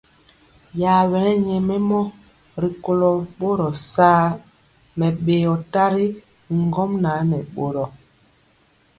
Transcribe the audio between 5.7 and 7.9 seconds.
tari bi ŋgomnaŋ nɛ boro.